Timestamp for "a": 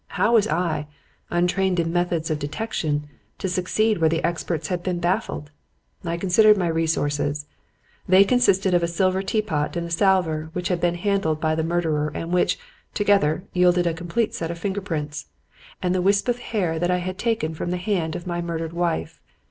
8.81-8.87, 9.85-9.91, 13.85-13.93